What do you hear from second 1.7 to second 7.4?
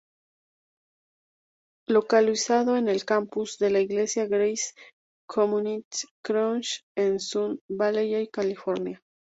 Localizado en el campus de la iglesia Grace Community Church en